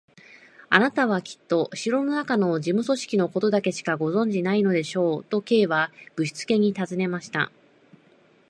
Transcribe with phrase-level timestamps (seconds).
[0.71, 7.51] 「あなたはきっと城のなかの事務組織のことだけしかご存じでないのでしょう？」と、Ｋ はぶしつけにたずねた。